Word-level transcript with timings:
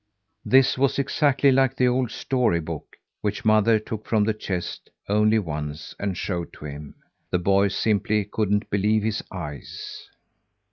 This 0.43 0.79
was 0.79 0.97
exactly 0.97 1.51
like 1.51 1.75
the 1.75 1.87
old 1.87 2.09
story 2.09 2.59
book 2.59 2.95
which 3.21 3.45
mother 3.45 3.77
took 3.77 4.07
from 4.07 4.23
the 4.23 4.33
chest 4.33 4.89
only 5.07 5.37
once 5.37 5.93
and 5.99 6.17
showed 6.17 6.51
to 6.53 6.65
him. 6.65 6.95
The 7.29 7.37
boy 7.37 7.67
simply 7.67 8.25
couldn't 8.25 8.71
believe 8.71 9.03
his 9.03 9.21
eyes. 9.31 10.09